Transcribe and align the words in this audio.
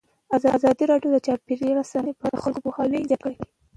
ازادي 0.57 0.83
راډیو 0.91 1.09
د 1.13 1.17
چاپیریال 1.25 1.77
ساتنه 1.91 2.11
په 2.17 2.23
اړه 2.25 2.35
د 2.39 2.43
خلکو 2.43 2.63
پوهاوی 2.65 3.07
زیات 3.09 3.21
کړی. 3.25 3.37